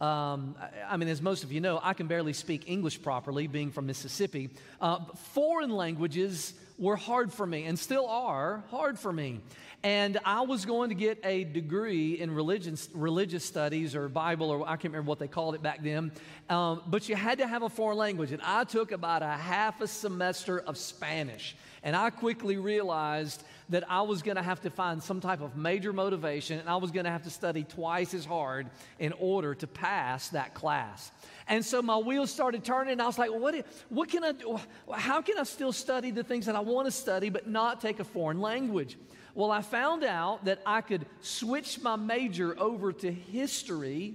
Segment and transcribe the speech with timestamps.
[0.00, 0.56] Um,
[0.88, 3.86] I, mean, as most of you know, I can barely speak English properly, being from
[3.86, 4.50] Mississippi.
[4.80, 4.98] Uh,
[5.32, 9.40] foreign languages were hard for me and still are hard for me.
[9.82, 14.64] And I was going to get a degree in religion, religious studies or Bible, or
[14.64, 16.12] I can't remember what they called it back then.
[16.50, 18.32] Um, but you had to have a foreign language.
[18.32, 21.56] And I took about a half a semester of Spanish.
[21.82, 25.56] And I quickly realized that I was going to have to find some type of
[25.56, 29.54] major motivation and I was going to have to study twice as hard in order
[29.56, 31.10] to pass that class.
[31.48, 33.54] And so my wheels started turning, and I was like, what,
[33.88, 34.58] what can I do?
[34.92, 38.00] How can I still study the things that I want to study but not take
[38.00, 38.98] a foreign language?
[39.34, 44.14] Well, I found out that I could switch my major over to history,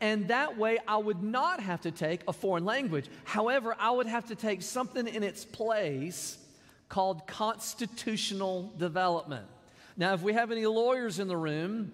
[0.00, 3.06] and that way I would not have to take a foreign language.
[3.24, 6.38] However, I would have to take something in its place
[6.88, 9.46] called constitutional development.
[9.96, 11.92] Now, if we have any lawyers in the room,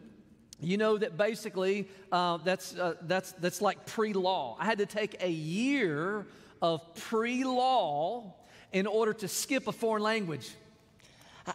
[0.61, 4.57] you know that basically uh, that's, uh, that's, that's like pre law.
[4.59, 6.27] I had to take a year
[6.63, 8.35] of pre law
[8.73, 10.51] in order to skip a foreign language.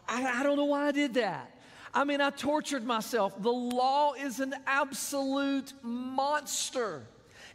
[0.07, 1.55] I, I don't know why I did that.
[1.93, 3.41] I mean, I tortured myself.
[3.41, 7.03] The law is an absolute monster.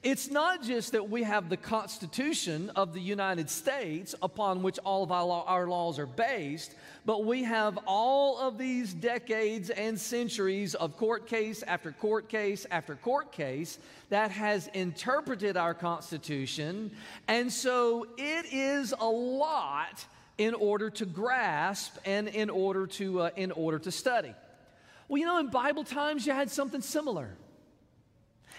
[0.04, 5.02] It's not just that we have the Constitution of the United States upon which all
[5.02, 6.74] of our, law, our, laws are based,
[7.06, 12.66] but we have all of these decades and centuries of court case after court case
[12.70, 13.78] after court case
[14.10, 16.90] that has interpreted our Constitution.
[17.26, 20.04] And so it is a lot
[20.36, 24.34] in order to grasp and in order to, uh, in order to study.
[25.08, 27.30] Well, you know, in Bible times, you had something similar.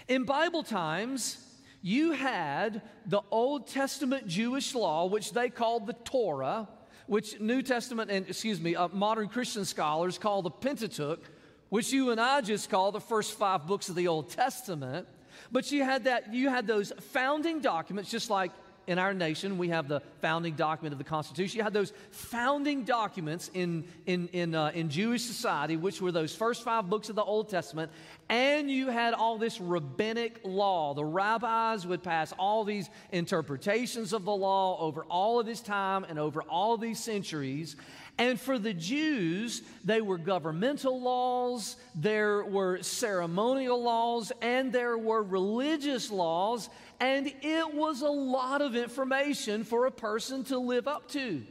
[0.08, 1.36] In Bible times,
[1.82, 6.68] you had the Old Testament Jewish law, which they called the Torah,
[7.08, 11.24] which New Testament and, excuse me, uh, modern Christian scholars call the Pentateuch,
[11.70, 15.08] which you and I just call the first five books of the Old Testament.
[15.50, 18.52] But you had that, you had those founding documents, just like
[18.86, 21.58] in our nation, we have the founding document of the Constitution.
[21.58, 26.34] You had those founding documents in, in, in, uh, in Jewish society, which were those
[26.34, 27.90] first five books of the Old Testament,
[28.28, 30.94] and you had all this rabbinic law.
[30.94, 36.04] The rabbis would pass all these interpretations of the law over all of this time
[36.04, 37.76] and over all these centuries.
[38.18, 45.22] And for the Jews, they were governmental laws, there were ceremonial laws, and there were
[45.22, 46.70] religious laws.
[46.98, 51.44] And it was a lot of information for a person to live up to.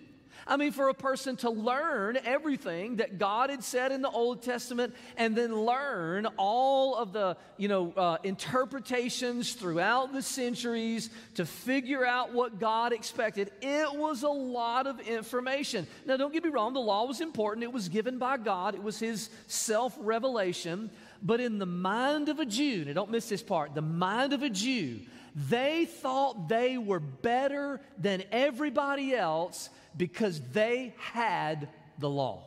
[0.48, 4.44] I mean, for a person to learn everything that God had said in the Old
[4.44, 11.46] Testament and then learn all of the, you know, uh, interpretations throughout the centuries to
[11.48, 15.88] figure out what God expected, it was a lot of information.
[16.06, 17.64] Now, don't get me wrong, the law was important.
[17.64, 20.92] It was given by God, it was His self revelation.
[21.24, 24.44] But in the mind of a Jew, now don't miss this part, the mind of
[24.44, 25.00] a Jew,
[25.36, 31.70] they thought they were better than everybody else because they had
[32.00, 32.44] the law.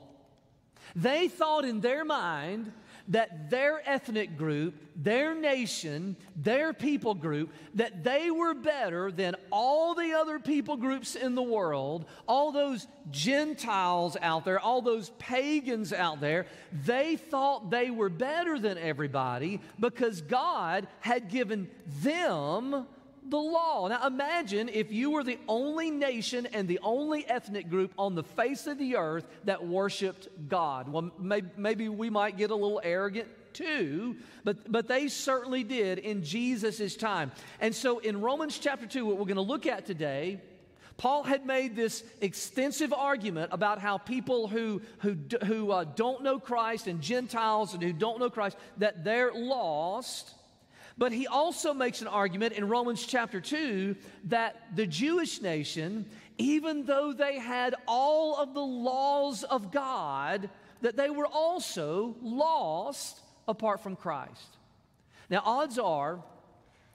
[0.97, 2.72] They thought in their mind
[3.09, 9.94] that their ethnic group, their nation, their people group, that they were better than all
[9.94, 15.92] the other people groups in the world, all those Gentiles out there, all those pagans
[15.92, 16.47] out there.
[16.84, 21.71] They thought they were better than everybody because God had given
[22.03, 22.86] them
[23.30, 23.89] the law.
[23.89, 28.22] Now imagine if you were the only nation and the only ethnic group on the
[28.22, 30.89] face of the earth that worshiped God.
[30.89, 31.10] Well,
[31.57, 36.97] maybe, we might get a little arrogant too, but, but they certainly did in Jesus'
[36.97, 37.33] time.
[37.60, 40.41] And so in Romans chapter 2, what we're going to look at today,
[40.97, 46.39] Paul had made this extensive argument about how people who, who, who uh, don't know
[46.39, 50.34] Christ and Gentiles and who don't know Christ, that they're lost
[50.98, 56.06] but he also makes an argument in Romans chapter 2 that the Jewish nation,
[56.39, 60.50] even though they had all of the laws of God,
[60.83, 64.56] that they were also lost apart from Christ.
[65.30, 66.21] Now, odds are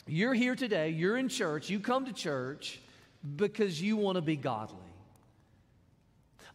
[0.05, 2.81] you're here today, you're in church, you come to church
[3.37, 4.82] because you want to be godly.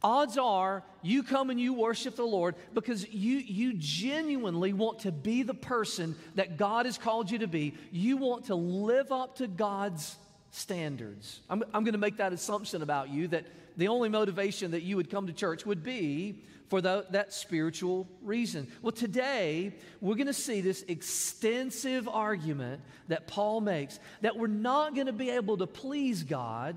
[0.03, 5.13] Odds are you come and you worship the Lord because you, you genuinely want to
[5.13, 7.75] be the person that God has called you to be.
[7.91, 10.17] You want to live up to God's
[10.51, 11.41] standards.
[11.51, 13.47] I'm, I'm going to make that assumption about you that
[13.77, 18.09] the only motivation that you would come to church would be for the, that spiritual
[18.23, 18.69] reason.
[18.83, 24.95] Well, today we're going to see this extensive argument that Paul makes that we're not
[24.95, 26.77] going to be able to please God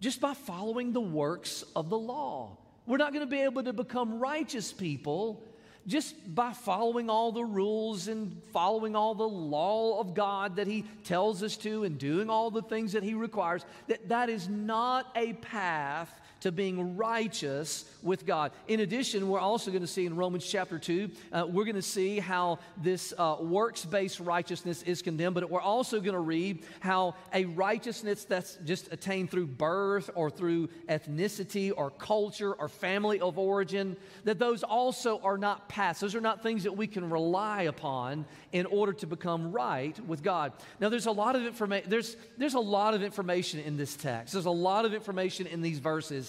[0.00, 2.56] just by following the works of the law.
[2.86, 5.42] We're not going to be able to become righteous people
[5.86, 10.84] just by following all the rules and following all the law of God that He
[11.04, 15.06] tells us to and doing all the things that He requires, that that is not
[15.14, 18.52] a path to being righteous with God.
[18.68, 21.82] In addition, we're also going to see in Romans chapter 2, uh, we're going to
[21.82, 26.62] see how this uh, works based righteousness is condemned, but we're also going to read
[26.80, 33.20] how a righteousness that's just attained through birth or through ethnicity or culture or family
[33.20, 36.00] of origin, that those also are not past.
[36.00, 40.22] Those are not things that we can rely upon in order to become right with
[40.22, 40.52] God.
[40.80, 41.90] Now, there's a lot of information.
[41.90, 44.32] There's, there's a lot of information in this text.
[44.32, 46.25] There's a lot of information in these verses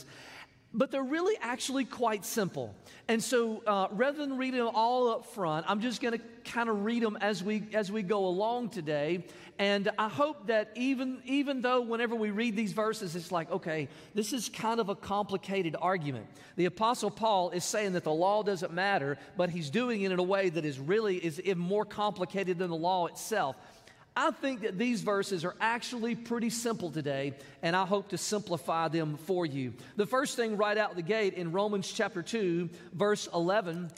[0.74, 2.76] but they're really actually quite simple.
[3.08, 6.70] And so uh, rather than reading them all up front, I'm just going to kind
[6.70, 9.26] of read them as we, as we go along today.
[9.60, 13.88] And I hope that even, even though whenever we read these verses, it's like, okay,
[14.14, 16.28] this is kind of a complicated argument.
[16.58, 20.20] The Apostle Paul is saying that the law doesn't matter, but he's doing it in
[20.20, 23.56] a way that is really is even more complicated than the law itself.
[24.20, 28.88] I think that these verses are actually pretty simple today, and I hope to simplify
[28.88, 29.74] them for you.
[29.96, 33.92] The first thing right out the gate in Romans chapter 2, verse 11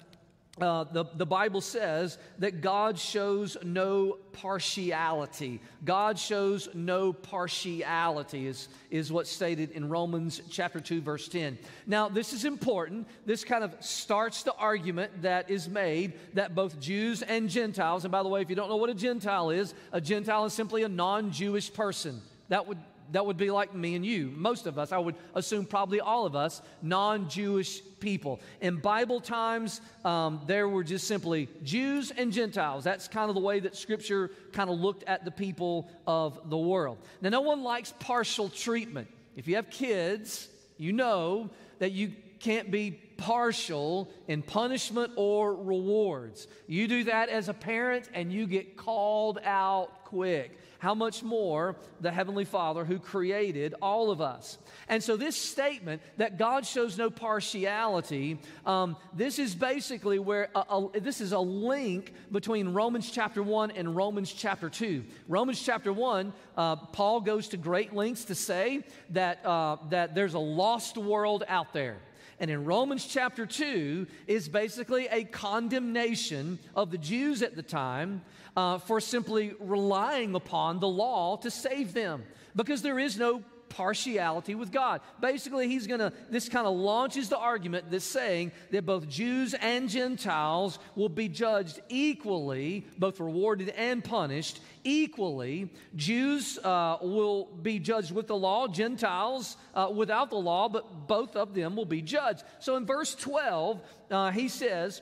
[0.62, 5.62] uh, the, the Bible says that God shows no partiality.
[5.84, 11.58] God shows no partiality, is, is what's stated in Romans chapter 2, verse 10.
[11.88, 13.08] Now, this is important.
[13.26, 18.12] This kind of starts the argument that is made that both Jews and Gentiles, and
[18.12, 20.84] by the way, if you don't know what a Gentile is, a Gentile is simply
[20.84, 22.22] a non Jewish person.
[22.50, 22.78] That would
[23.12, 26.26] that would be like me and you, most of us, I would assume probably all
[26.26, 28.40] of us, non Jewish people.
[28.62, 32.84] In Bible times, um, there were just simply Jews and Gentiles.
[32.84, 36.58] That's kind of the way that Scripture kind of looked at the people of the
[36.58, 36.98] world.
[37.22, 39.08] Now, no one likes partial treatment.
[39.36, 46.48] If you have kids, you know that you can't be partial in punishment or rewards.
[46.68, 51.76] You do that as a parent and you get called out quick how much more
[52.00, 54.58] the Heavenly Father who created all of us.
[54.88, 60.60] And so, this statement that God shows no partiality, um, this is basically where a,
[60.60, 65.04] a, this is a link between Romans chapter 1 and Romans chapter 2.
[65.28, 70.34] Romans chapter 1, uh, Paul goes to great lengths to say that, uh, that there's
[70.34, 71.98] a lost world out there.
[72.40, 78.22] And in Romans chapter 2 is basically a condemnation of the Jews at the time
[78.56, 82.24] uh, for simply relying upon the law to save them.
[82.56, 85.02] Because there is no partiality with God.
[85.22, 89.54] Basically, he's going to, this kind of launches the argument that's saying that both Jews
[89.54, 95.70] and Gentiles will be judged equally, both rewarded and punished equally.
[95.96, 101.36] Jews uh, will be judged with the law, Gentiles uh, without the law, but both
[101.36, 102.44] of them will be judged.
[102.60, 105.02] So in verse 12, uh, he says,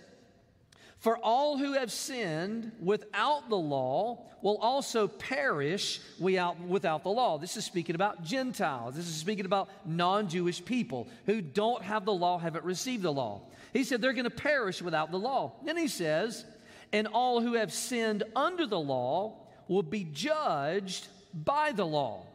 [0.99, 7.37] for all who have sinned without the law will also perish without the law.
[7.37, 8.95] This is speaking about Gentiles.
[8.95, 13.13] This is speaking about non Jewish people who don't have the law, haven't received the
[13.13, 13.41] law.
[13.73, 15.53] He said they're going to perish without the law.
[15.63, 16.45] Then he says,
[16.91, 22.25] and all who have sinned under the law will be judged by the law.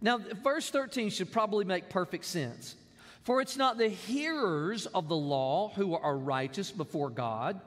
[0.00, 2.74] Now, verse 13 should probably make perfect sense.
[3.22, 7.60] For it's not the hearers of the law who are righteous before God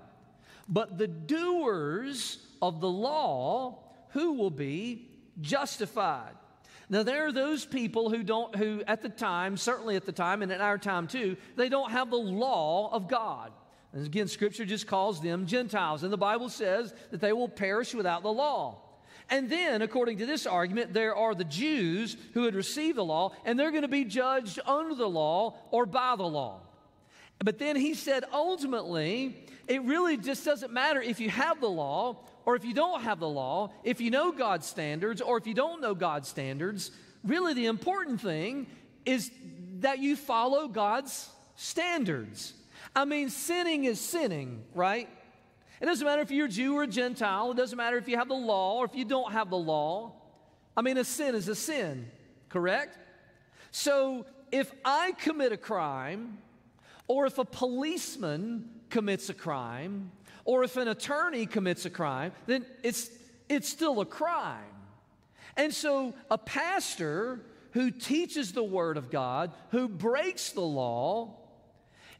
[0.67, 5.09] but the doers of the law who will be
[5.41, 6.33] justified.
[6.89, 10.41] Now there are those people who don't who at the time, certainly at the time
[10.41, 13.51] and in our time too, they don't have the law of God.
[13.93, 16.03] And again, scripture just calls them Gentiles.
[16.03, 18.83] And the Bible says that they will perish without the law.
[19.29, 23.33] And then, according to this argument, there are the Jews who had received the law,
[23.43, 26.61] and they're going to be judged under the law or by the law.
[27.43, 32.17] But then he said, ultimately, it really just doesn't matter if you have the law
[32.45, 35.53] or if you don't have the law, if you know God's standards or if you
[35.53, 36.91] don't know God's standards.
[37.23, 38.67] Really, the important thing
[39.05, 39.31] is
[39.79, 42.53] that you follow God's standards.
[42.95, 45.09] I mean, sinning is sinning, right?
[45.81, 47.51] It doesn't matter if you're a Jew or a Gentile.
[47.51, 50.13] It doesn't matter if you have the law or if you don't have the law.
[50.75, 52.09] I mean, a sin is a sin,
[52.49, 52.97] correct?
[53.71, 56.37] So if I commit a crime,
[57.07, 60.11] or if a policeman commits a crime,
[60.45, 63.09] or if an attorney commits a crime, then it's,
[63.49, 64.63] it's still a crime.
[65.57, 71.35] And so a pastor who teaches the Word of God, who breaks the law,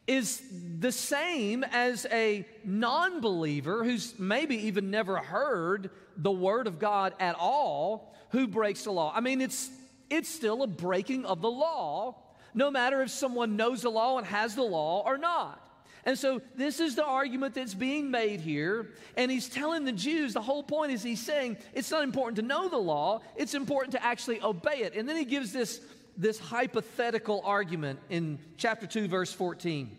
[0.07, 0.41] is
[0.79, 7.13] the same as a non believer who's maybe even never heard the Word of God
[7.19, 9.11] at all, who breaks the law.
[9.15, 9.69] I mean, it's,
[10.09, 12.15] it's still a breaking of the law,
[12.57, 15.63] no matter if someone knows the law and has the law or not.
[16.05, 18.93] And so, this is the argument that's being made here.
[19.15, 22.41] And he's telling the Jews the whole point is he's saying it's not important to
[22.41, 24.95] know the law, it's important to actually obey it.
[24.95, 25.81] And then he gives this,
[26.17, 29.95] this hypothetical argument in chapter 2, verse 14.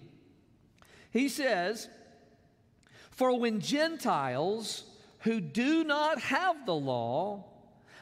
[1.13, 1.89] He says,
[3.11, 4.85] For when Gentiles
[5.21, 7.45] who do not have the law,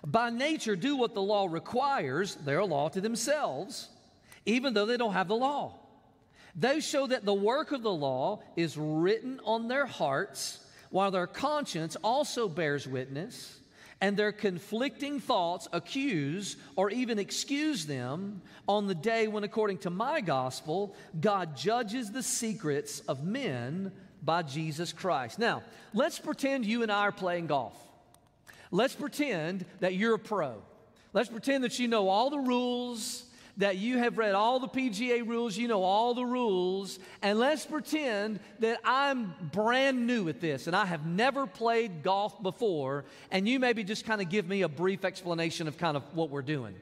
[0.07, 3.89] by nature do what the law requires, they're a law to themselves,
[4.47, 5.75] even though they don't have the law.
[6.55, 11.27] They show that the work of the law is written on their hearts, while their
[11.27, 13.59] conscience also bears witness,
[14.01, 19.91] and their conflicting thoughts accuse or even excuse them on the day when, according to
[19.91, 25.39] my gospel, God judges the secrets of men by Jesus Christ.
[25.39, 25.63] Now,
[25.93, 27.75] let's pretend you and I are playing golf.
[28.71, 30.63] Let's pretend that you're a pro.
[31.13, 33.26] Let's pretend that you know all the rules
[33.59, 37.65] that you have read all the PGA rules, you know all the rules, and let's
[37.65, 43.49] pretend that I'm brand new at this and I have never played golf before, and
[43.49, 46.43] you maybe just kind of give me a brief explanation of kind of what we're
[46.43, 46.75] doing.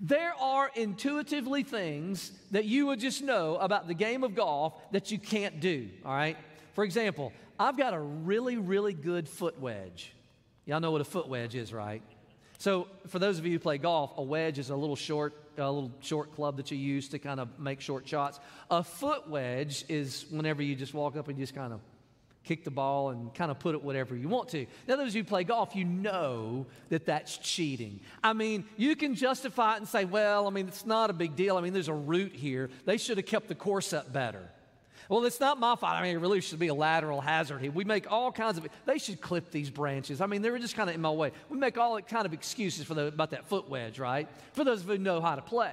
[0.00, 5.10] There are intuitively things that you would just know about the game of golf that
[5.10, 6.36] you can't do, all right?
[6.74, 10.12] For example, I've got a really, really good foot wedge.
[10.64, 12.02] Y'all know what a foot wedge is, right?
[12.58, 15.70] So, for those of you who play golf, a wedge is a little short a
[15.70, 18.40] little short club that you use to kind of make short shots.
[18.70, 21.80] A foot wedge is whenever you just walk up and just kind of
[22.44, 24.66] kick the ball and kind of put it whatever you want to.
[24.86, 28.00] Now, those of you who play golf, you know that that's cheating.
[28.24, 31.36] I mean, you can justify it and say, well, I mean, it's not a big
[31.36, 31.58] deal.
[31.58, 32.70] I mean, there's a root here.
[32.86, 34.48] They should have kept the course up better.
[35.08, 35.94] Well, it's not my fault.
[35.94, 37.70] I mean, it really should be a lateral hazard here.
[37.70, 40.20] We make all kinds of, they should clip these branches.
[40.20, 41.32] I mean, they were just kind of in my way.
[41.48, 44.28] We make all kind of excuses for the, about that foot wedge, right?
[44.52, 45.72] For those of who know how to play.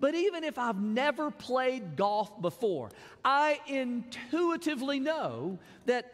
[0.00, 2.90] But even if I've never played golf before,
[3.24, 6.12] I intuitively know that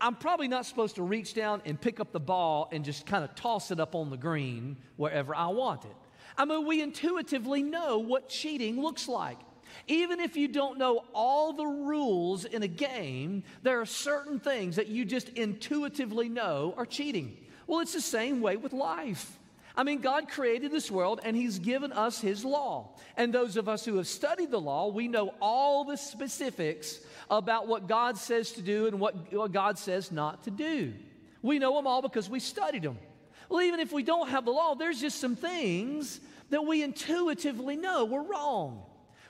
[0.00, 3.24] I'm probably not supposed to reach down and pick up the ball and just kind
[3.24, 5.96] of toss it up on the green wherever I want it.
[6.36, 9.38] I mean, we intuitively know what cheating looks like.
[9.86, 14.76] Even if you don't know all the rules in a game, there are certain things
[14.76, 17.36] that you just intuitively know are cheating.
[17.66, 19.38] Well, it's the same way with life.
[19.76, 22.96] I mean, God created this world and He's given us His law.
[23.16, 26.98] And those of us who have studied the law, we know all the specifics
[27.30, 30.94] about what God says to do and what, what God says not to do.
[31.42, 32.98] We know them all because we studied them.
[33.48, 36.20] Well, even if we don't have the law, there's just some things
[36.50, 38.82] that we intuitively know we're wrong.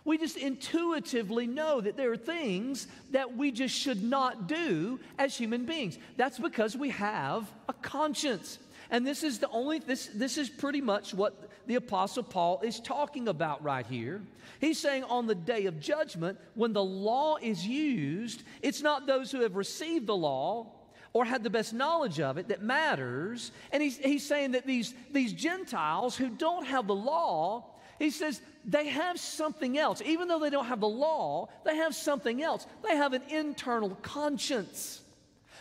[0.04, 5.36] We just intuitively know that there are things that we just should not do as
[5.36, 5.98] human beings.
[6.16, 8.58] That's because we have a conscience.
[8.90, 12.80] And this is the only, this, this is pretty much what the Apostle Paul is
[12.80, 14.22] talking about right here.
[14.60, 19.30] He's saying on the day of judgment, when the law is used, it's not those
[19.30, 20.72] who have received the law
[21.12, 23.52] or had the best knowledge of it that matters.
[23.72, 27.66] And he's, he's saying that these, these Gentiles who don't have the law,
[27.98, 30.02] he says they have something else.
[30.04, 32.66] Even though they don't have the law, they have something else.
[32.82, 35.00] They have an internal conscience.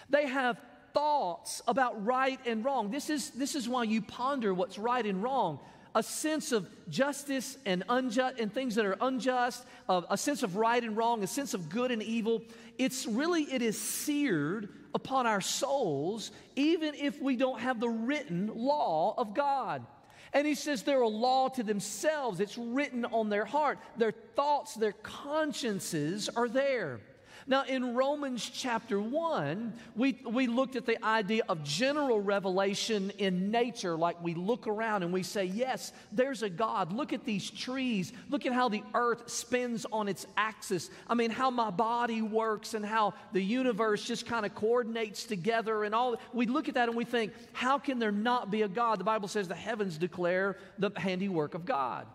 [0.10, 0.60] They have
[0.94, 2.91] thoughts about right and wrong.
[2.91, 5.60] This is, this is why you ponder what's right and wrong.
[5.96, 10.56] A sense of justice and unjust and things that are unjust, uh, a sense of
[10.56, 12.44] right and wrong, a sense of good and evil.
[12.77, 18.51] It's really, it is seared upon our souls, even if we don't have the written
[18.53, 19.86] law of God.
[20.38, 22.39] And he says they're a law to themselves.
[22.39, 23.79] It's written on their heart.
[23.98, 27.00] Their thoughts, their consciences are there.
[27.50, 33.51] Now, in Romans chapter 1, we, we looked at the idea of general revelation in
[33.51, 36.92] nature, like we look around and we say, Yes, there's a God.
[36.92, 38.12] Look at these trees.
[38.30, 40.89] Look at how the earth spins on its axis.
[41.08, 45.86] I mean, how my body works and how the universe just kind of coordinates together
[45.86, 46.18] and all.
[46.34, 49.00] We look at that and we think, How can there not be a God?
[49.00, 52.08] The Bible says the heavens declare the handiwork of God.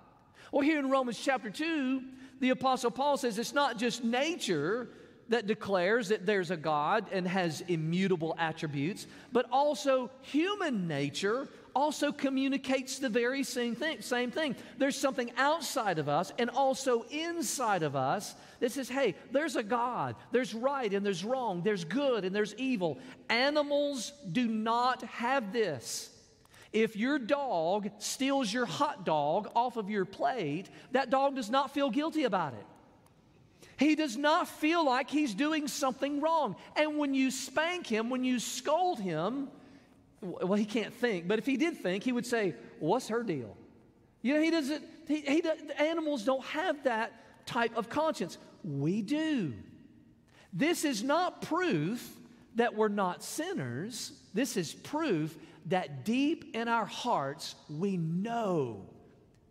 [0.52, 2.02] Well, here in Romans chapter 2,
[2.40, 4.90] the Apostle Paul says it's not just nature
[5.28, 12.12] that declares that there's a God and has immutable attributes, but also human nature also
[12.12, 14.54] communicates the very same thing, same thing.
[14.78, 19.62] There's something outside of us and also inside of us that says, hey, there's a
[19.62, 20.16] God.
[20.32, 21.62] There's right and there's wrong.
[21.62, 22.98] There's good and there's evil.
[23.28, 26.10] Animals do not have this.
[26.72, 31.74] If your dog steals your hot dog off of your plate, that dog does not
[31.74, 32.66] feel guilty about it.
[33.78, 36.56] He does not feel like he's doing something wrong.
[36.76, 39.48] And when you spank him, when you scold him,
[40.20, 43.56] well, he can't think, but if he did think, he would say, What's her deal?
[44.22, 45.42] You know, he doesn't, he, he,
[45.78, 47.12] animals don't have that
[47.46, 48.38] type of conscience.
[48.62, 49.52] We do.
[50.52, 52.08] This is not proof
[52.56, 54.12] that we're not sinners.
[54.34, 55.36] This is proof
[55.66, 58.86] that deep in our hearts we know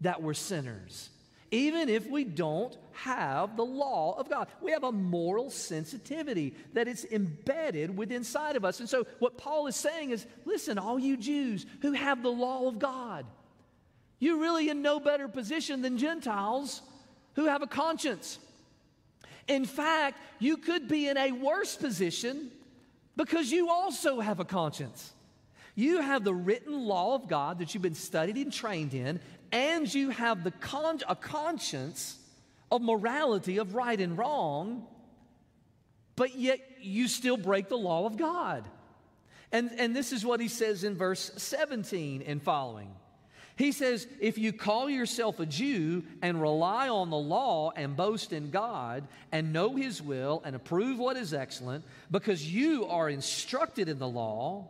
[0.01, 1.09] that we're sinners,
[1.51, 4.47] even if we don't have the law of God.
[4.61, 8.79] We have a moral sensitivity that is embedded within inside of us.
[8.79, 12.67] And so, what Paul is saying is listen, all you Jews who have the law
[12.67, 13.25] of God,
[14.19, 16.81] you're really in no better position than Gentiles
[17.35, 18.39] who have a conscience.
[19.47, 22.51] In fact, you could be in a worse position
[23.17, 25.11] because you also have a conscience.
[25.75, 29.19] You have the written law of God that you've been studied and trained in,
[29.51, 32.17] and you have the con- a conscience
[32.71, 34.85] of morality of right and wrong,
[36.15, 38.65] but yet you still break the law of God.
[39.51, 42.89] And, and this is what he says in verse 17 and following.
[43.57, 48.33] He says, If you call yourself a Jew and rely on the law and boast
[48.33, 53.89] in God and know His will and approve what is excellent, because you are instructed
[53.89, 54.67] in the law,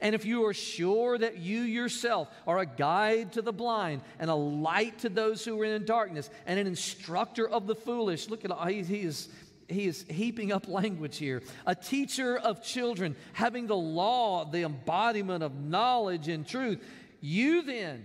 [0.00, 4.30] and if you are sure that you yourself are a guide to the blind and
[4.30, 8.44] a light to those who are in darkness and an instructor of the foolish, look
[8.44, 9.28] at oh, he, he is
[9.68, 11.42] he is heaping up language here.
[11.66, 16.84] A teacher of children, having the law, the embodiment of knowledge and truth.
[17.20, 18.04] You then,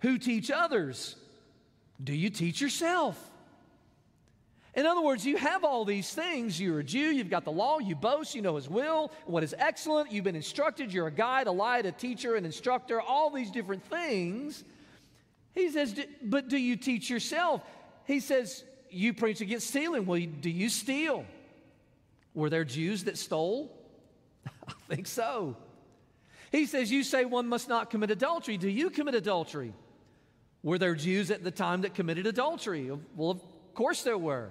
[0.00, 1.14] who teach others,
[2.02, 3.29] do you teach yourself?
[4.74, 6.60] In other words, you have all these things.
[6.60, 9.54] You're a Jew, you've got the law, you boast, you know His will, what is
[9.58, 13.50] excellent, you've been instructed, you're a guide, a light, a teacher, an instructor, all these
[13.50, 14.62] different things.
[15.54, 17.62] He says, But do you teach yourself?
[18.04, 20.06] He says, You preach against stealing.
[20.06, 21.24] Well, do you steal?
[22.34, 23.76] Were there Jews that stole?
[24.46, 25.56] I think so.
[26.52, 28.56] He says, You say one must not commit adultery.
[28.56, 29.74] Do you commit adultery?
[30.62, 32.90] Were there Jews at the time that committed adultery?
[33.16, 34.50] Well, of course there were.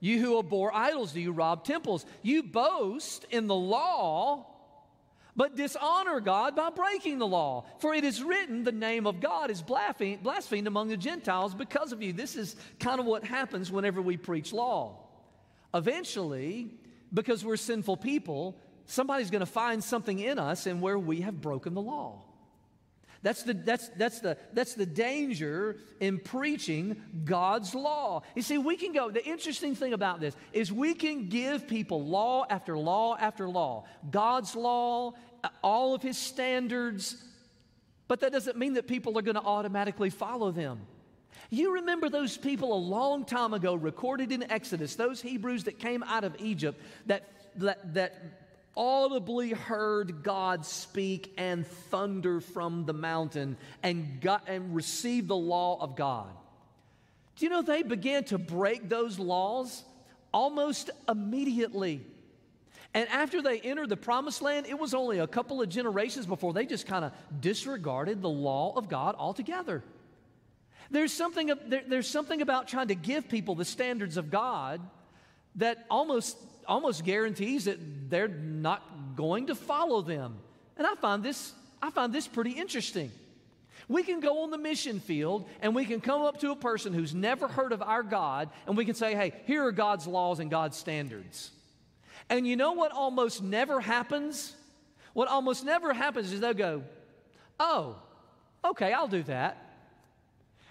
[0.00, 2.06] You who abhor idols, do you rob temples?
[2.22, 4.46] You boast in the law,
[5.34, 7.64] but dishonor God by breaking the law.
[7.78, 12.02] For it is written, the name of God is blasphemed, among the Gentiles because of
[12.02, 12.12] you.
[12.12, 14.98] This is kind of what happens whenever we preach law.
[15.74, 16.70] Eventually,
[17.12, 18.56] because we're sinful people,
[18.86, 22.22] somebody's going to find something in us and where we have broken the law.
[23.22, 28.22] That's the, that's, that's, the, that's the danger in preaching God's law.
[28.36, 32.04] You see, we can go, the interesting thing about this is we can give people
[32.04, 37.16] law after law after law, God's law, uh, all of His standards,
[38.06, 40.80] but that doesn't mean that people are going to automatically follow them.
[41.50, 46.02] You remember those people a long time ago recorded in Exodus, those Hebrews that came
[46.04, 47.24] out of Egypt that,
[47.56, 48.47] that, that
[48.78, 55.78] audibly heard God speak and thunder from the mountain and, got, and received the law
[55.82, 56.30] of God.
[57.36, 59.84] Do you know they began to break those laws
[60.32, 62.06] almost immediately?
[62.94, 66.52] And after they entered the promised land, it was only a couple of generations before
[66.52, 69.82] they just kind of disregarded the law of God altogether.
[70.90, 74.80] There's something, there, there's something about trying to give people the standards of God
[75.58, 76.36] that almost
[76.68, 77.78] almost guarantees that
[78.10, 80.36] they're not going to follow them.
[80.76, 83.10] And I find this, I find this pretty interesting.
[83.88, 86.92] We can go on the mission field and we can come up to a person
[86.92, 90.40] who's never heard of our God and we can say, hey, here are God's laws
[90.40, 91.50] and God's standards.
[92.28, 94.54] And you know what almost never happens?
[95.14, 96.82] What almost never happens is they'll go,
[97.58, 97.96] oh,
[98.62, 99.64] okay, I'll do that.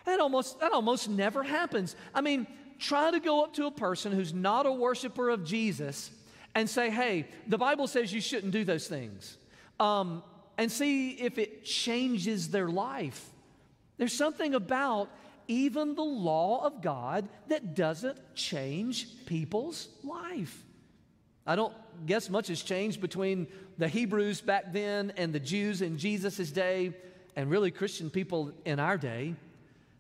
[0.05, 1.95] That almost, that almost never happens.
[2.13, 2.45] I mean,
[2.79, 6.11] try to go up to a person who's not a worshiper of Jesus
[6.55, 9.37] and say, hey, the Bible says you shouldn't do those things.
[9.79, 10.23] Um,
[10.57, 13.29] and see if it changes their life.
[13.97, 15.09] There's something about
[15.47, 20.63] even the law of God that doesn't change people's life.
[21.45, 21.73] I don't
[22.05, 26.93] guess much has changed between the Hebrews back then and the Jews in Jesus' day,
[27.35, 29.35] and really Christian people in our day.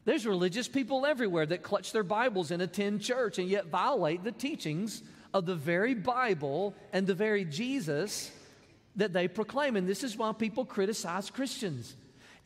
[0.07, 4.31] There's religious people everywhere that clutch their Bibles and attend church and yet violate the
[4.31, 8.31] teachings of the very Bible and the very Jesus
[8.95, 9.75] that they proclaim.
[9.75, 11.93] And this is why people criticize Christians.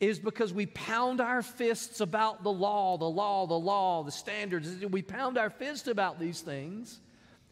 [0.00, 4.84] Is because we pound our fists about the law, the law, the law, the standards.
[4.84, 6.98] We pound our fist about these things.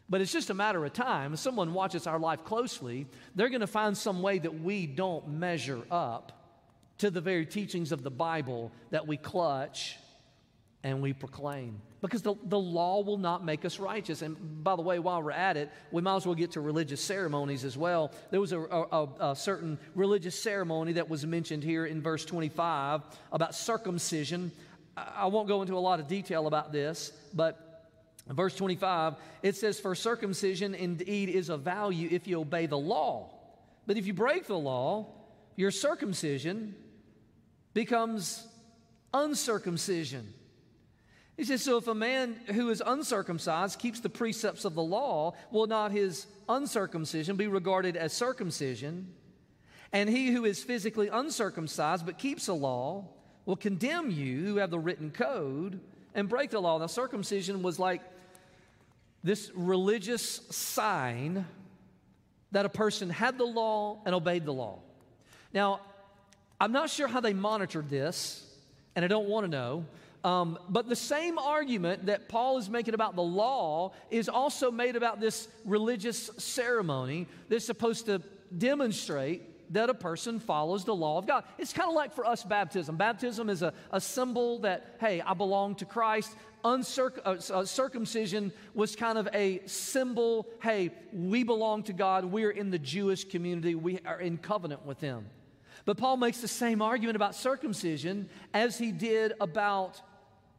[0.09, 1.35] But it's just a matter of time.
[1.35, 5.29] If someone watches our life closely, they're going to find some way that we don't
[5.29, 6.40] measure up
[7.01, 9.97] to the very teachings of the Bible that we clutch
[10.83, 11.81] and we proclaim.
[12.03, 14.23] Because the, the law will not make us righteous.
[14.23, 17.01] And by the way, while we're at it, we might as well get to religious
[17.01, 18.13] ceremonies as well.
[18.31, 23.03] There was a, a, a certain religious ceremony that was mentioned here in verse 25
[23.33, 24.53] about circumcision.
[24.95, 27.89] I, I won't go into a lot of detail about this, but
[28.29, 33.31] verse 25, it says, For circumcision indeed is of value if you obey the law.
[33.87, 35.07] But if you break the law,
[35.57, 36.75] your circumcision
[37.75, 38.47] becomes
[39.13, 40.33] uncircumcision.
[41.37, 45.35] He says, So if a man who is uncircumcised keeps the precepts of the law,
[45.51, 49.15] will not his uncircumcision be regarded as circumcision?
[49.93, 53.09] And he who is physically uncircumcised but keeps the law
[53.47, 55.81] will condemn you who have the written code
[56.15, 56.79] and break the law.
[56.79, 58.03] Now, circumcision was like
[59.25, 61.45] this religious sign
[62.53, 64.81] that a person had the law and obeyed the law.
[65.53, 65.81] Now,
[66.61, 68.47] I'm not sure how they monitored this,
[68.95, 69.87] and I don't want to know.
[70.23, 74.95] Um, but the same argument that Paul is making about the law is also made
[74.95, 78.21] about this religious ceremony that's supposed to
[78.57, 81.45] demonstrate that a person follows the law of God.
[81.57, 82.97] It's kind of like for us baptism.
[82.97, 86.37] Baptism is a, a symbol that, hey, I belong to Christ.
[86.65, 92.27] Uncirc- uh, uh, circumcision was kind of a symbol, hey, we belong to God.
[92.27, 93.75] We're in the Jewish community.
[93.75, 95.25] We are in covenant with Him.
[95.85, 100.01] But Paul makes the same argument about circumcision as he did about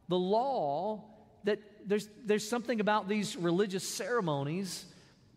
[0.08, 1.04] the law
[1.44, 4.84] that there's, there's something about these religious ceremonies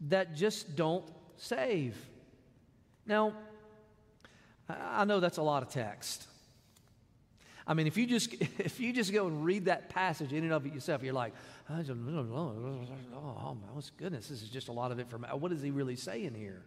[0.09, 1.05] that just don't
[1.37, 1.95] save.
[3.05, 3.33] Now,
[4.69, 6.27] I know that's a lot of text.
[7.67, 10.53] I mean, if you just if you just go and read that passage in and
[10.53, 11.33] of it yourself, you're like,
[11.69, 11.75] oh,
[13.55, 15.39] my goodness, this is just a lot of information.
[15.39, 16.63] What is he really saying here?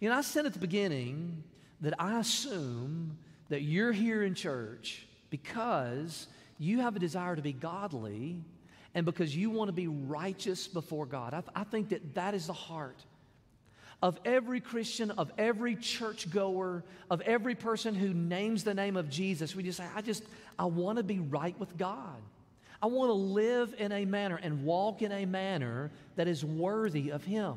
[0.00, 1.44] You know, I said at the beginning
[1.84, 3.18] that I assume
[3.48, 6.26] that you're here in church because
[6.58, 8.40] you have a desire to be godly
[8.94, 11.34] and because you want to be righteous before God.
[11.34, 13.04] I, th- I think that that is the heart
[14.02, 19.56] of every Christian, of every churchgoer, of every person who names the name of Jesus.
[19.56, 20.24] We just say, I just,
[20.58, 22.20] I want to be right with God.
[22.82, 27.10] I want to live in a manner and walk in a manner that is worthy
[27.10, 27.54] of Him.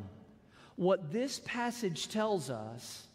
[0.78, 3.07] What this passage tells us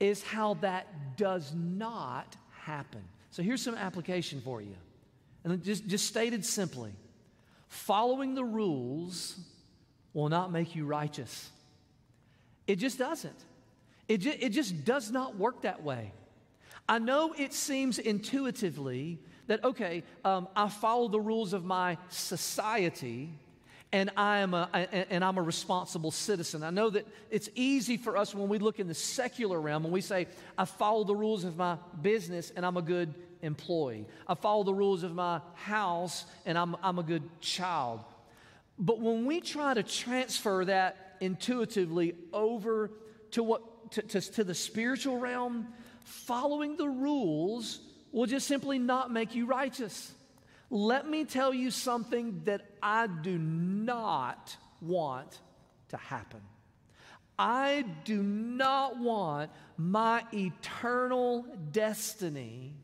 [0.00, 3.02] is how that does not happen.
[3.30, 4.76] So here's some application for you.
[5.44, 6.92] And just, just stated simply
[7.68, 9.38] following the rules
[10.14, 11.50] will not make you righteous.
[12.66, 13.44] It just doesn't.
[14.08, 16.12] It, ju- it just does not work that way.
[16.88, 23.30] I know it seems intuitively that, okay, um, I follow the rules of my society
[23.92, 24.68] and, I am a,
[25.10, 26.62] and I'm a responsible citizen.
[26.62, 29.92] I know that it's easy for us when we look in the secular realm and
[29.92, 30.26] we say,
[30.58, 34.06] I follow the rules of my business and I'm a good employee.
[34.26, 38.00] I follow the rules of my house and I'm, I'm a good child.
[38.78, 42.90] But when we try to transfer that intuitively over
[43.32, 45.68] to what to, to, to the spiritual realm,
[46.04, 47.80] following the rules
[48.12, 50.12] will just simply not make you righteous.
[50.70, 55.40] Let me tell you something that I do not want
[55.88, 56.40] to happen.
[57.38, 62.74] I do not want my eternal destiny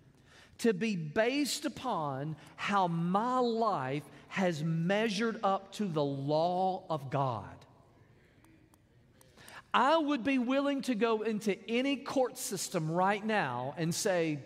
[0.58, 7.48] to be based upon how my life has measured up to the law of God.
[9.74, 14.38] I would be willing to go into any court system right now and say,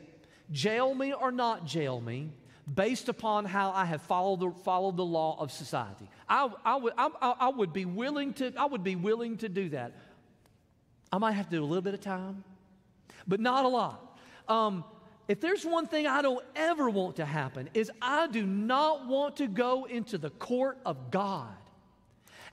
[0.53, 2.31] jail me or not jail me,
[2.72, 6.09] based upon how I have followed the, followed the law of society.
[6.29, 9.68] I, I, would, I, I would be willing to, I would be willing to do
[9.70, 9.92] that.
[11.12, 12.42] I might have to do a little bit of time,
[13.26, 14.18] but not a lot.
[14.48, 14.85] Um,
[15.29, 19.37] if there's one thing I don't ever want to happen is I do not want
[19.37, 21.55] to go into the court of God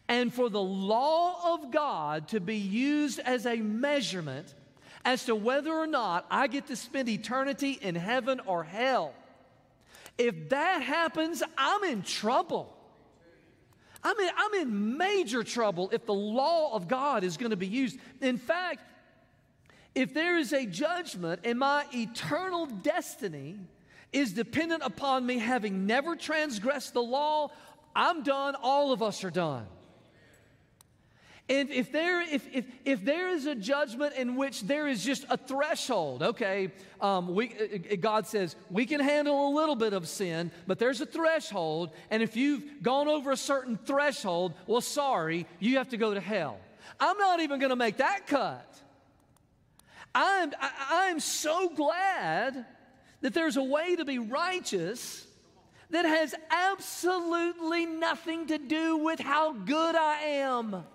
[0.08, 4.54] and for the law of God to be used as a measurement
[5.06, 9.14] as to whether or not I get to spend eternity in heaven or hell.
[10.18, 12.76] If that happens, I'm in trouble.
[14.04, 17.68] I'm in, I'm in major trouble if the law of God is going to be
[17.68, 17.98] used.
[18.22, 18.82] In fact,
[19.96, 23.60] if there is a judgment and my eternal destiny
[24.12, 27.50] is dependent upon me having never transgressed the law,
[27.96, 28.56] I'm done.
[28.62, 29.66] All of us are done.
[31.50, 35.26] And if there, if, if, if there is a judgment in which there is just
[35.30, 39.92] a threshold, okay, um, we, uh, uh, God says we can handle a little bit
[39.92, 44.80] of sin, but there's a threshold, and if you've gone over a certain threshold, well,
[44.80, 46.60] sorry, you have to go to hell.
[46.98, 48.82] I'm not even going to make that cut.
[50.16, 52.66] I'm, I, I'm so glad
[53.20, 55.28] that there's a way to be righteous
[55.90, 60.86] that has absolutely nothing to do with how good I am.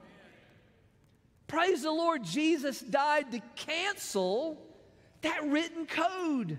[1.49, 4.63] Praise the Lord, Jesus died to cancel
[5.23, 6.59] that written code.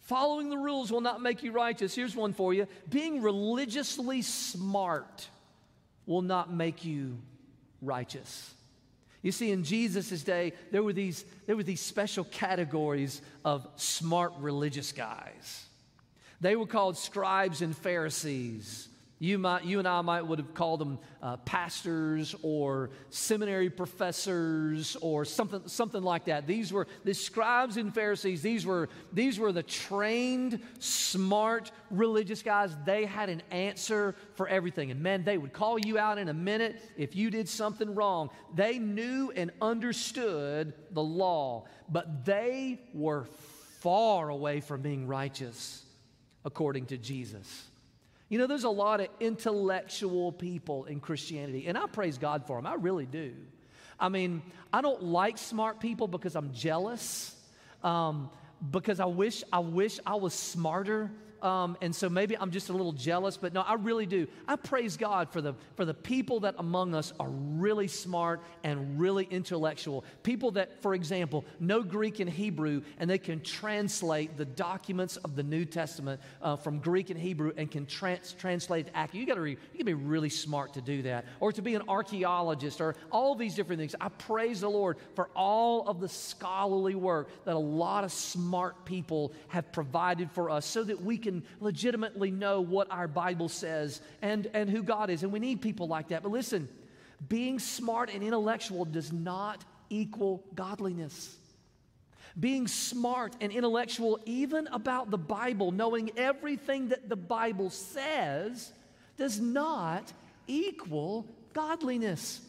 [0.00, 1.94] Following the rules will not make you righteous.
[1.94, 5.28] Here's one for you being religiously smart
[6.04, 7.18] will not make you
[7.80, 8.52] righteous.
[9.22, 14.32] You see, in Jesus' day, there were, these, there were these special categories of smart
[14.40, 15.66] religious guys.
[16.40, 18.88] They were called scribes and Pharisees.
[19.22, 24.96] You, might, you and I might would have called them uh, pastors or seminary professors
[25.02, 26.46] or something, something like that.
[26.46, 28.40] These were the scribes and Pharisees.
[28.40, 32.74] These were, these were the trained, smart, religious guys.
[32.86, 34.90] They had an answer for everything.
[34.90, 38.30] And man, they would call you out in a minute if you did something wrong.
[38.54, 43.26] They knew and understood the law, but they were
[43.80, 45.84] far away from being righteous
[46.42, 47.69] according to Jesus.
[48.30, 52.56] You know, there's a lot of intellectual people in Christianity, and I praise God for
[52.56, 52.64] them.
[52.64, 53.34] I really do.
[53.98, 57.34] I mean, I don't like smart people because I'm jealous,
[57.82, 58.30] um,
[58.70, 61.10] because I wish I wish I was smarter.
[61.42, 64.26] Um, and so maybe I'm just a little jealous, but no, I really do.
[64.46, 69.00] I praise God for the, for the people that among us are really smart and
[69.00, 70.04] really intellectual.
[70.22, 75.36] People that, for example, know Greek and Hebrew and they can translate the documents of
[75.36, 79.20] the New Testament uh, from Greek and Hebrew and can trans- translate it accurately.
[79.20, 81.82] You got to re- you be really smart to do that, or to be an
[81.88, 83.94] archaeologist, or all these different things.
[84.00, 88.84] I praise the Lord for all of the scholarly work that a lot of smart
[88.84, 93.48] people have provided for us so that we can can legitimately know what our Bible
[93.48, 95.22] says and, and who God is.
[95.22, 96.22] And we need people like that.
[96.22, 96.68] But listen,
[97.28, 101.36] being smart and intellectual does not equal godliness.
[102.38, 108.72] Being smart and intellectual, even about the Bible, knowing everything that the Bible says,
[109.16, 110.12] does not
[110.46, 112.40] equal godliness.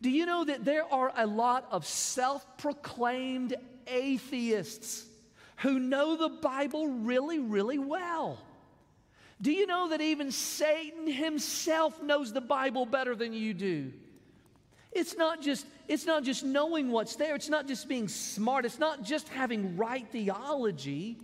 [0.00, 3.54] Do you know that there are a lot of self proclaimed
[3.86, 5.05] atheists
[5.56, 8.38] who know the Bible really, really well.
[9.40, 13.92] Do you know that even Satan himself knows the Bible better than you do?
[14.92, 18.78] It's not just it's not just knowing what's there, it's not just being smart, it's
[18.78, 21.18] not just having right theology.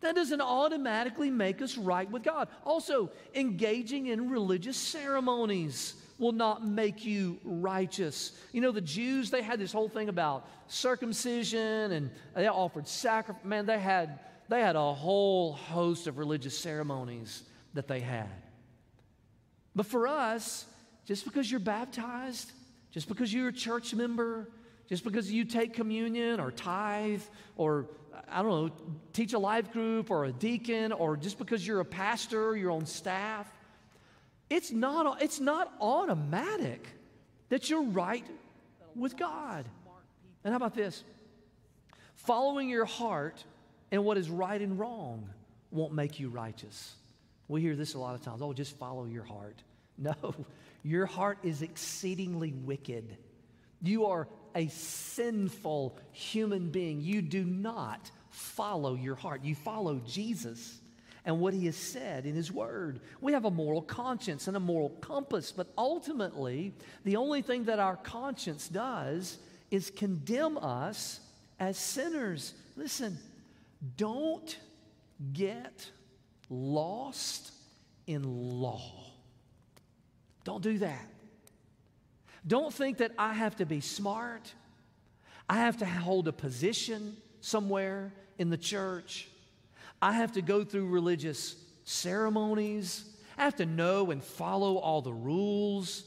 [0.00, 2.48] That doesn't automatically make us right with God.
[2.64, 8.32] Also, engaging in religious ceremonies will not make you righteous.
[8.52, 13.44] You know, the Jews, they had this whole thing about circumcision and they offered sacrifice.
[13.44, 17.42] Man, they had, they had a whole host of religious ceremonies
[17.74, 18.30] that they had.
[19.74, 20.64] But for us,
[21.04, 22.52] just because you're baptized,
[22.92, 24.48] just because you're a church member,
[24.88, 27.22] just because you take communion or tithe
[27.56, 27.88] or,
[28.30, 28.70] I don't know,
[29.12, 32.86] teach a life group or a deacon or just because you're a pastor, your own
[32.86, 33.52] staff,
[34.52, 36.86] it's not, it's not automatic
[37.48, 38.26] that you're right
[38.94, 39.64] with God.
[40.44, 41.02] And how about this?
[42.16, 43.42] Following your heart
[43.90, 45.26] and what is right and wrong
[45.70, 46.94] won't make you righteous.
[47.48, 48.42] We hear this a lot of times.
[48.42, 49.56] Oh, just follow your heart.
[49.98, 50.34] No,
[50.82, 53.18] your heart is exceedingly wicked.
[53.82, 57.02] You are a sinful human being.
[57.02, 60.80] You do not follow your heart, you follow Jesus
[61.24, 63.00] and what he has said in his word.
[63.20, 66.72] We have a moral conscience and a moral compass, but ultimately,
[67.04, 69.38] the only thing that our conscience does
[69.70, 71.20] is condemn us
[71.60, 72.54] as sinners.
[72.76, 73.18] Listen,
[73.96, 74.58] don't
[75.32, 75.90] get
[76.50, 77.52] lost
[78.06, 78.24] in
[78.60, 79.12] law.
[80.44, 81.06] Don't do that.
[82.44, 84.52] Don't think that I have to be smart.
[85.48, 89.28] I have to hold a position somewhere in the church.
[90.02, 93.04] I have to go through religious ceremonies.
[93.38, 96.02] I have to know and follow all the rules.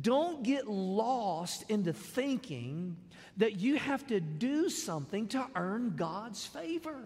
[0.00, 2.96] Don't get lost into thinking
[3.36, 7.04] that you have to do something to earn God's favor.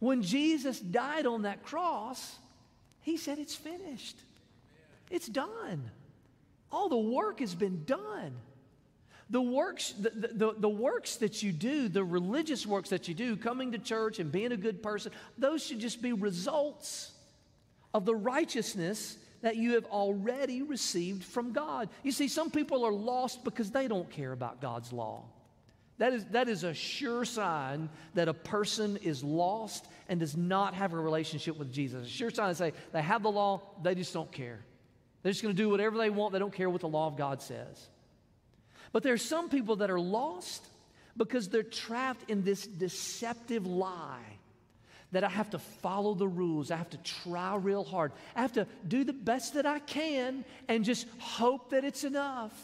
[0.00, 2.36] When Jesus died on that cross,
[3.00, 4.18] he said, It's finished.
[5.08, 5.90] It's done.
[6.72, 8.34] All the work has been done.
[9.30, 13.36] The works, the, the, the, works that you do, the religious works that you do,
[13.36, 17.12] coming to church and being a good person, those should just be results
[17.94, 21.88] of the righteousness that you have already received from God.
[22.02, 25.24] You see, some people are lost because they don't care about God's law.
[25.98, 30.74] That is, that is a sure sign that a person is lost and does not
[30.74, 32.06] have a relationship with Jesus.
[32.06, 34.64] A sure sign to say they have the law, they just don't care.
[35.22, 37.16] They're just going to do whatever they want, they don't care what the law of
[37.16, 37.88] God says.
[38.94, 40.64] But there are some people that are lost
[41.16, 44.22] because they're trapped in this deceptive lie
[45.10, 46.70] that I have to follow the rules.
[46.70, 48.12] I have to try real hard.
[48.36, 52.56] I have to do the best that I can and just hope that it's enough.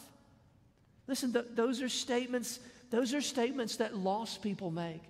[1.05, 5.01] Listen, th- those are statements, those are statements that lost people make.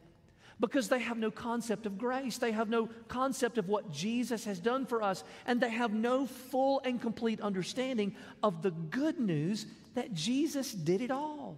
[0.61, 2.37] Because they have no concept of grace.
[2.37, 6.27] They have no concept of what Jesus has done for us, and they have no
[6.27, 11.57] full and complete understanding of the good news that Jesus did it all.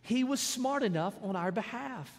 [0.00, 2.10] He was smart enough on our behalf.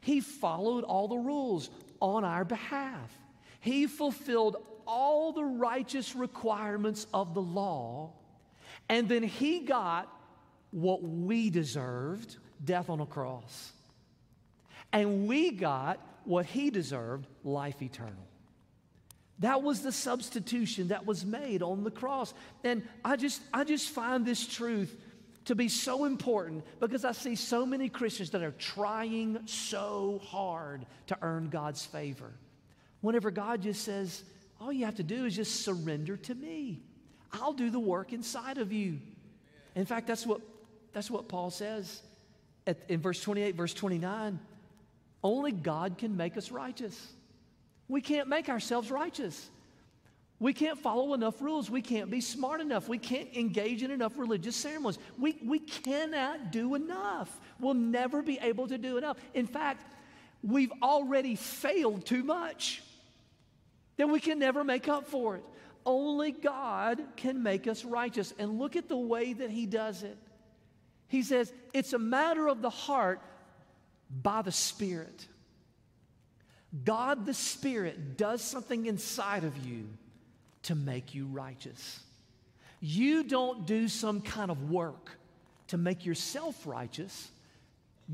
[0.00, 3.16] He followed all the rules on our behalf.
[3.60, 4.56] He fulfilled
[4.86, 8.12] all the righteous requirements of the law,
[8.88, 10.12] and then he got
[10.72, 13.72] what we deserved death on a cross.
[14.92, 18.26] And we got what he deserved life eternal.
[19.40, 22.34] That was the substitution that was made on the cross.
[22.62, 24.94] And I just, I just find this truth
[25.46, 30.84] to be so important because I see so many Christians that are trying so hard
[31.06, 32.30] to earn God's favor.
[33.00, 34.22] Whenever God just says,
[34.60, 36.82] all you have to do is just surrender to me.
[37.32, 38.98] I'll do the work inside of you.
[39.74, 40.42] In fact, that's what,
[40.92, 42.02] that's what Paul says
[42.66, 44.38] at, in verse 28, verse 29.
[45.22, 47.12] Only God can make us righteous.
[47.88, 49.50] We can't make ourselves righteous.
[50.38, 51.70] We can't follow enough rules.
[51.70, 52.88] We can't be smart enough.
[52.88, 54.98] We can't engage in enough religious ceremonies.
[55.18, 57.38] We, we cannot do enough.
[57.60, 59.18] We'll never be able to do enough.
[59.34, 59.84] In fact,
[60.42, 62.82] we've already failed too much
[63.98, 65.44] that we can never make up for it.
[65.84, 68.32] Only God can make us righteous.
[68.38, 70.16] And look at the way that He does it.
[71.08, 73.20] He says, it's a matter of the heart
[74.10, 75.26] by the Spirit.
[76.84, 79.88] God the Spirit does something inside of you
[80.64, 82.00] to make you righteous.
[82.80, 85.10] You don't do some kind of work
[85.68, 87.30] to make yourself righteous.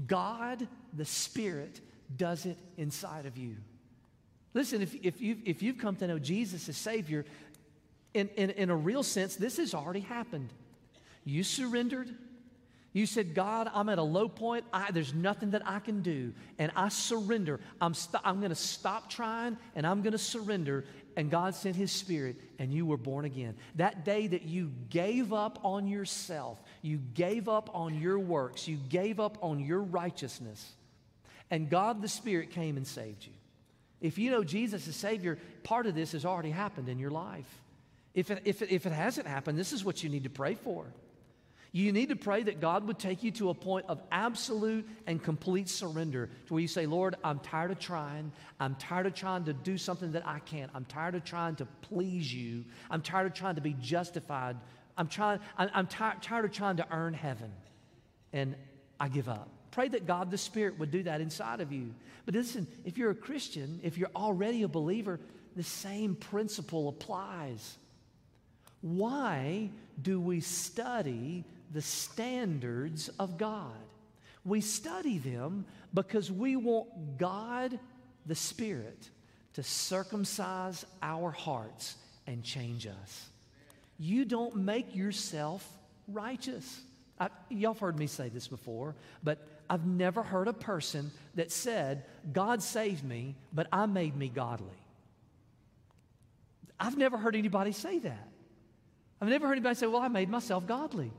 [0.07, 1.81] God the Spirit
[2.17, 3.57] does it inside of you.
[4.55, 7.25] Listen, if, if, you've, if you've come to know Jesus as Savior,
[8.15, 10.49] in, in, in a real sense, this has already happened.
[11.25, 12.15] You surrendered,
[12.97, 14.65] you said, God, I'm at a low point.
[14.73, 16.33] I, there's nothing that I can do.
[16.59, 17.61] And I surrender.
[17.79, 20.87] I'm, st- I'm going to stop trying and I'm going to surrender.
[21.15, 23.55] And God sent His Spirit and you were born again.
[23.75, 28.79] That day that you gave up on yourself, you gave up on your works, you
[28.89, 30.73] gave up on your righteousness,
[31.51, 33.33] and God the Spirit came and saved you.
[34.01, 37.61] If you know Jesus as Savior, part of this has already happened in your life.
[38.15, 40.55] If it, if it, if it hasn't happened, this is what you need to pray
[40.55, 40.87] for.
[41.77, 45.23] You need to pray that God would take you to a point of absolute and
[45.23, 48.33] complete surrender to where you say, Lord, I'm tired of trying.
[48.59, 50.71] I'm tired of trying to do something that I can't.
[50.75, 52.65] I'm tired of trying to please you.
[52.91, 54.57] I'm tired of trying to be justified.
[54.97, 57.53] I'm, trying, I'm, tired, tired of trying to earn heaven.
[58.33, 58.57] And
[58.99, 59.51] I give up.
[59.71, 61.95] Pray that God the Spirit would do that inside of you.
[62.25, 65.21] But listen, if you're a Christian, if you're already a believer,
[65.57, 67.77] the same principle applies.
[68.81, 69.69] Why
[70.01, 73.77] do we study the standards of God.
[74.45, 77.79] We study them because we want God,
[78.27, 79.11] the Spirit,
[79.55, 83.29] to circumcise our hearts and change us.
[83.99, 85.67] You don't make yourself
[86.07, 86.81] righteous.
[87.19, 91.51] I, y'all have heard me say this before, but I've never heard a person that
[91.51, 94.77] said, God saved me, but I made me godly.
[96.79, 98.29] I've never heard anybody say that.
[99.21, 101.11] I've never heard anybody say, Well, I made myself godly.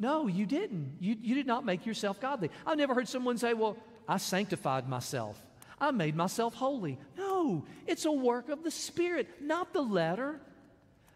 [0.00, 0.96] No, you didn't.
[0.98, 2.50] You, you did not make yourself godly.
[2.66, 3.76] I've never heard someone say, Well,
[4.08, 5.40] I sanctified myself.
[5.78, 6.98] I made myself holy.
[7.16, 10.40] No, it's a work of the Spirit, not the letter,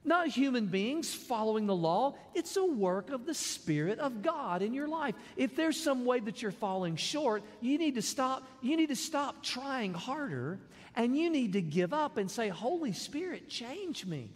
[0.04, 2.14] not human beings following the law.
[2.34, 5.14] It's a work of the Spirit of God in your life.
[5.36, 8.46] If there's some way that you're falling short, you need to stop.
[8.60, 10.60] You need to stop trying harder
[10.94, 14.30] and you need to give up and say, Holy Spirit, change me.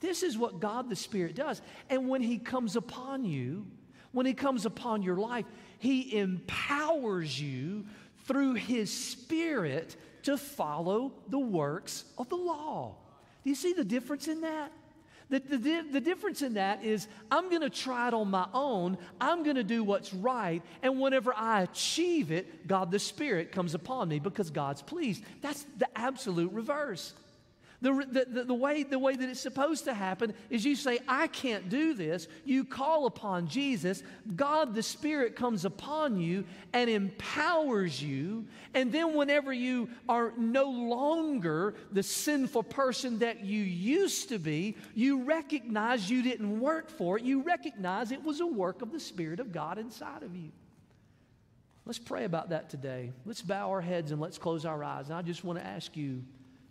[0.00, 1.62] This is what God the Spirit does.
[1.88, 3.66] And when He comes upon you,
[4.12, 5.46] when He comes upon your life,
[5.78, 7.86] He empowers you
[8.24, 12.96] through His Spirit to follow the works of the law.
[13.44, 14.72] Do you see the difference in that?
[15.28, 18.96] The, the, the difference in that is I'm going to try it on my own.
[19.20, 20.62] I'm going to do what's right.
[20.82, 25.24] And whenever I achieve it, God the Spirit comes upon me because God's pleased.
[25.40, 27.12] That's the absolute reverse.
[27.82, 31.26] The, the, the, way, the way that it's supposed to happen is you say, I
[31.26, 32.26] can't do this.
[32.44, 34.02] You call upon Jesus.
[34.34, 38.46] God the Spirit comes upon you and empowers you.
[38.72, 44.76] And then, whenever you are no longer the sinful person that you used to be,
[44.94, 47.24] you recognize you didn't work for it.
[47.24, 50.50] You recognize it was a work of the Spirit of God inside of you.
[51.84, 53.12] Let's pray about that today.
[53.24, 55.06] Let's bow our heads and let's close our eyes.
[55.08, 56.24] And I just want to ask you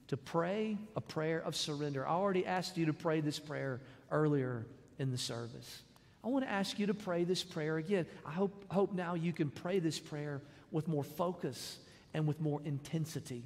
[0.07, 2.07] to pray a prayer of surrender.
[2.07, 3.81] I already asked you to pray this prayer
[4.11, 4.65] earlier
[4.99, 5.81] in the service.
[6.23, 8.05] I want to ask you to pray this prayer again.
[8.25, 10.41] I hope, hope now you can pray this prayer
[10.71, 11.77] with more focus
[12.13, 13.43] and with more intensity.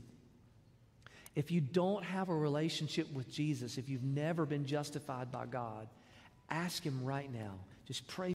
[1.36, 5.88] If you don't have a relationship with Jesus, if you've never been justified by God,
[6.50, 7.56] ask Him right now.
[7.86, 8.34] Just pray.